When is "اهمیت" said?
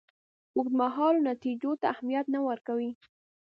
1.93-2.25